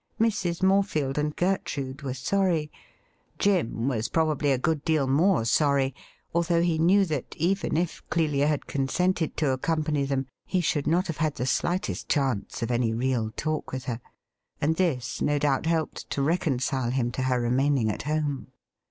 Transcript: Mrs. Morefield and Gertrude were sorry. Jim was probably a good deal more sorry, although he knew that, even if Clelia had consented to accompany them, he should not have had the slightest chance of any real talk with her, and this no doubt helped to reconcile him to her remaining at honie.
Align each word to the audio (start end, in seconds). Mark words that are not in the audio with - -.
Mrs. 0.19 0.63
Morefield 0.63 1.19
and 1.19 1.35
Gertrude 1.35 2.01
were 2.01 2.15
sorry. 2.15 2.71
Jim 3.37 3.87
was 3.87 4.09
probably 4.09 4.51
a 4.51 4.57
good 4.57 4.83
deal 4.83 5.05
more 5.05 5.45
sorry, 5.45 5.93
although 6.33 6.63
he 6.63 6.79
knew 6.79 7.05
that, 7.05 7.35
even 7.37 7.77
if 7.77 8.01
Clelia 8.09 8.47
had 8.47 8.65
consented 8.65 9.37
to 9.37 9.51
accompany 9.51 10.03
them, 10.03 10.25
he 10.43 10.59
should 10.59 10.87
not 10.87 11.05
have 11.05 11.17
had 11.17 11.35
the 11.35 11.45
slightest 11.45 12.09
chance 12.09 12.63
of 12.63 12.71
any 12.71 12.95
real 12.95 13.29
talk 13.37 13.71
with 13.71 13.83
her, 13.85 14.01
and 14.59 14.77
this 14.77 15.21
no 15.21 15.37
doubt 15.37 15.67
helped 15.67 16.09
to 16.09 16.23
reconcile 16.23 16.89
him 16.89 17.11
to 17.11 17.21
her 17.21 17.39
remaining 17.39 17.91
at 17.91 18.01
honie. 18.07 18.47